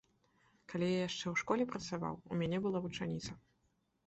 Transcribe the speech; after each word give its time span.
Калі 0.71 0.87
я 0.91 1.01
яшчэ 1.09 1.23
ў 1.31 1.35
школе 1.41 1.67
працаваў, 1.75 2.15
у 2.33 2.39
мяне 2.41 2.63
была 2.65 2.83
вучаніца. 2.89 3.39